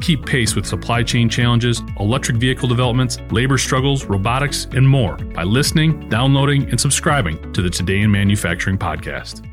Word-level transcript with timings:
Keep 0.00 0.24
pace 0.24 0.56
with 0.56 0.66
supply 0.66 1.02
chain 1.02 1.28
challenges, 1.28 1.82
electric 1.98 2.38
vehicle 2.38 2.68
developments, 2.68 3.18
labor 3.30 3.58
struggles, 3.58 4.06
robotics, 4.06 4.66
and 4.72 4.88
more 4.88 5.16
by 5.16 5.42
listening, 5.42 6.08
downloading, 6.08 6.68
and 6.70 6.80
subscribing 6.80 7.52
to 7.52 7.60
the 7.60 7.70
Today 7.70 8.00
in 8.00 8.10
Manufacturing 8.10 8.78
podcast. 8.78 9.46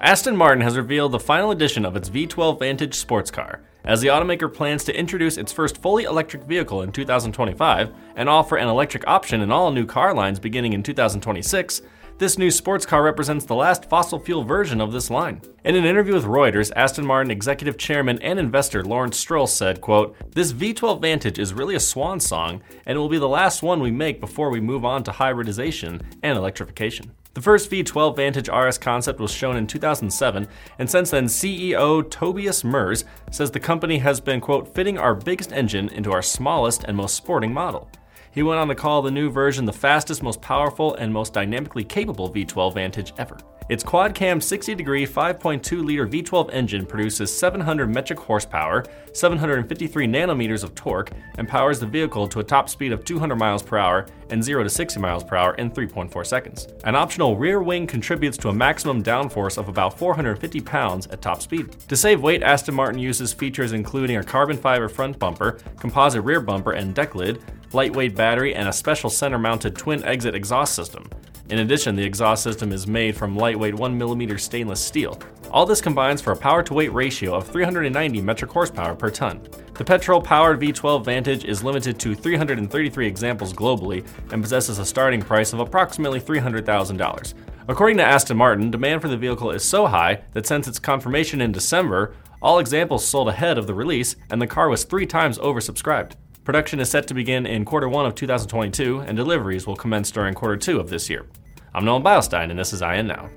Aston 0.00 0.36
Martin 0.36 0.62
has 0.62 0.76
revealed 0.76 1.12
the 1.12 1.18
final 1.18 1.50
edition 1.50 1.86
of 1.86 1.96
its 1.96 2.10
V12 2.10 2.58
Vantage 2.58 2.94
sports 2.94 3.30
car, 3.30 3.62
as 3.84 4.02
the 4.02 4.08
automaker 4.08 4.52
plans 4.52 4.84
to 4.84 4.98
introduce 4.98 5.38
its 5.38 5.50
first 5.50 5.78
fully 5.78 6.04
electric 6.04 6.42
vehicle 6.44 6.82
in 6.82 6.92
2025 6.92 7.90
and 8.16 8.28
offer 8.28 8.56
an 8.56 8.68
electric 8.68 9.06
option 9.06 9.40
in 9.40 9.50
all 9.50 9.70
new 9.70 9.86
car 9.86 10.14
lines 10.14 10.38
beginning 10.38 10.74
in 10.74 10.82
2026. 10.82 11.80
This 12.16 12.38
new 12.38 12.52
sports 12.52 12.86
car 12.86 13.02
represents 13.02 13.44
the 13.44 13.56
last 13.56 13.90
fossil 13.90 14.20
fuel 14.20 14.44
version 14.44 14.80
of 14.80 14.92
this 14.92 15.10
line. 15.10 15.40
In 15.64 15.74
an 15.74 15.84
interview 15.84 16.14
with 16.14 16.26
Reuters, 16.26 16.70
Aston 16.76 17.04
Martin 17.04 17.32
executive 17.32 17.76
chairman 17.76 18.22
and 18.22 18.38
investor 18.38 18.84
Lawrence 18.84 19.18
Stroll 19.18 19.48
said, 19.48 19.80
quote, 19.80 20.14
This 20.32 20.52
V12 20.52 21.02
Vantage 21.02 21.40
is 21.40 21.52
really 21.52 21.74
a 21.74 21.80
swan 21.80 22.20
song, 22.20 22.62
and 22.86 22.94
it 22.94 23.00
will 23.00 23.08
be 23.08 23.18
the 23.18 23.28
last 23.28 23.64
one 23.64 23.80
we 23.80 23.90
make 23.90 24.20
before 24.20 24.50
we 24.50 24.60
move 24.60 24.84
on 24.84 25.02
to 25.02 25.10
hybridization 25.10 26.02
and 26.22 26.38
electrification. 26.38 27.10
The 27.34 27.42
first 27.42 27.68
V12 27.68 28.14
Vantage 28.14 28.48
RS 28.48 28.78
concept 28.78 29.18
was 29.18 29.32
shown 29.32 29.56
in 29.56 29.66
2007, 29.66 30.46
and 30.78 30.88
since 30.88 31.10
then, 31.10 31.24
CEO 31.24 32.08
Tobias 32.08 32.62
Moers 32.62 33.02
says 33.32 33.50
the 33.50 33.58
company 33.58 33.98
has 33.98 34.20
been, 34.20 34.40
quote, 34.40 34.72
fitting 34.72 34.98
our 34.98 35.16
biggest 35.16 35.52
engine 35.52 35.88
into 35.88 36.12
our 36.12 36.22
smallest 36.22 36.84
and 36.84 36.96
most 36.96 37.16
sporting 37.16 37.52
model. 37.52 37.90
He 38.34 38.42
went 38.42 38.58
on 38.58 38.66
to 38.66 38.74
call 38.74 39.00
the 39.00 39.12
new 39.12 39.30
version 39.30 39.64
the 39.64 39.72
fastest, 39.72 40.20
most 40.20 40.40
powerful, 40.40 40.96
and 40.96 41.12
most 41.12 41.32
dynamically 41.32 41.84
capable 41.84 42.32
V12 42.32 42.74
Vantage 42.74 43.12
ever. 43.16 43.38
Its 43.70 43.82
quad 43.82 44.14
cam 44.14 44.42
60 44.42 44.74
degree 44.74 45.06
5.2 45.06 45.82
liter 45.82 46.06
V12 46.06 46.50
engine 46.52 46.84
produces 46.84 47.34
700 47.34 47.86
metric 47.86 48.18
horsepower, 48.18 48.84
753 49.14 50.06
nanometers 50.06 50.64
of 50.64 50.74
torque, 50.74 51.12
and 51.38 51.48
powers 51.48 51.80
the 51.80 51.86
vehicle 51.86 52.28
to 52.28 52.40
a 52.40 52.44
top 52.44 52.68
speed 52.68 52.92
of 52.92 53.04
200 53.06 53.36
miles 53.36 53.62
per 53.62 53.78
hour 53.78 54.06
and 54.28 54.42
0 54.42 54.64
to 54.64 54.68
60 54.68 55.00
miles 55.00 55.24
per 55.24 55.36
hour 55.36 55.54
in 55.54 55.70
3.4 55.70 56.26
seconds. 56.26 56.68
An 56.84 56.94
optional 56.94 57.38
rear 57.38 57.62
wing 57.62 57.86
contributes 57.86 58.36
to 58.38 58.48
a 58.48 58.52
maximum 58.52 59.02
downforce 59.02 59.56
of 59.56 59.68
about 59.68 59.96
450 59.96 60.60
pounds 60.60 61.06
at 61.06 61.22
top 61.22 61.40
speed. 61.40 61.70
To 61.88 61.96
save 61.96 62.20
weight, 62.20 62.42
Aston 62.42 62.74
Martin 62.74 62.98
uses 62.98 63.32
features 63.32 63.72
including 63.72 64.18
a 64.18 64.24
carbon 64.24 64.58
fiber 64.58 64.88
front 64.90 65.18
bumper, 65.18 65.58
composite 65.78 66.24
rear 66.24 66.40
bumper 66.40 66.72
and 66.72 66.94
deck 66.94 67.14
lid, 67.14 67.42
lightweight 67.74 68.14
battery, 68.14 68.54
and 68.54 68.68
a 68.68 68.72
special 68.72 69.10
center 69.10 69.38
mounted 69.38 69.76
twin 69.76 70.04
exit 70.04 70.34
exhaust 70.34 70.74
system. 70.74 71.08
In 71.50 71.58
addition, 71.58 71.94
the 71.94 72.04
exhaust 72.04 72.42
system 72.42 72.72
is 72.72 72.86
made 72.86 73.14
from 73.16 73.36
lightweight 73.36 73.74
1mm 73.74 74.40
stainless 74.40 74.80
steel. 74.80 75.20
All 75.50 75.66
this 75.66 75.82
combines 75.82 76.22
for 76.22 76.32
a 76.32 76.36
power 76.36 76.62
to 76.62 76.74
weight 76.74 76.92
ratio 76.92 77.34
of 77.34 77.46
390 77.46 78.20
metric 78.22 78.50
horsepower 78.50 78.94
per 78.94 79.10
ton. 79.10 79.40
The 79.74 79.84
petrol 79.84 80.22
powered 80.22 80.58
V12 80.60 81.04
Vantage 81.04 81.44
is 81.44 81.62
limited 81.62 81.98
to 82.00 82.14
333 82.14 83.06
examples 83.06 83.52
globally 83.52 84.06
and 84.32 84.42
possesses 84.42 84.78
a 84.78 84.86
starting 84.86 85.20
price 85.20 85.52
of 85.52 85.60
approximately 85.60 86.20
$300,000. 86.20 87.34
According 87.68 87.98
to 87.98 88.04
Aston 88.04 88.36
Martin, 88.36 88.70
demand 88.70 89.02
for 89.02 89.08
the 89.08 89.16
vehicle 89.16 89.50
is 89.50 89.62
so 89.62 89.86
high 89.86 90.22
that 90.32 90.46
since 90.46 90.66
its 90.66 90.78
confirmation 90.78 91.40
in 91.40 91.52
December, 91.52 92.14
all 92.40 92.58
examples 92.58 93.06
sold 93.06 93.28
ahead 93.28 93.58
of 93.58 93.66
the 93.66 93.74
release 93.74 94.16
and 94.30 94.40
the 94.40 94.46
car 94.46 94.68
was 94.68 94.84
three 94.84 95.06
times 95.06 95.38
oversubscribed. 95.38 96.12
Production 96.44 96.78
is 96.78 96.90
set 96.90 97.06
to 97.06 97.14
begin 97.14 97.46
in 97.46 97.64
quarter 97.64 97.88
one 97.88 98.04
of 98.04 98.14
2022, 98.14 99.00
and 99.00 99.16
deliveries 99.16 99.66
will 99.66 99.76
commence 99.76 100.10
during 100.10 100.34
quarter 100.34 100.58
two 100.58 100.78
of 100.78 100.90
this 100.90 101.08
year. 101.08 101.24
I'm 101.72 101.86
Nolan 101.86 102.02
Beilstein, 102.02 102.50
and 102.50 102.58
this 102.58 102.74
is 102.74 102.82
IEN 102.82 103.06
Now. 103.06 103.30